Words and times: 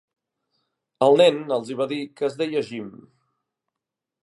El 1.07 1.17
nen 1.21 1.37
els 1.59 1.69
hi 1.73 1.77
va 1.83 1.87
dir 1.93 2.01
que 2.21 2.27
es 2.31 2.41
deia 2.41 2.65
Jim. 2.73 2.91